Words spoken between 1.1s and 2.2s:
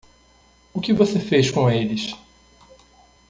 fez com eles?